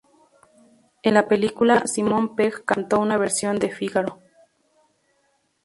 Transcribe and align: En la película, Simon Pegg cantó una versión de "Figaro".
En 1.03 1.13
la 1.13 1.27
película, 1.27 1.85
Simon 1.85 2.35
Pegg 2.35 2.65
cantó 2.65 2.99
una 2.99 3.17
versión 3.19 3.59
de 3.59 3.69
"Figaro". 3.69 4.17